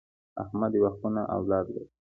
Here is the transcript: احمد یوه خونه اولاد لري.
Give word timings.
احمد 0.43 0.71
یوه 0.79 0.91
خونه 0.97 1.21
اولاد 1.35 1.65
لري. 1.75 1.87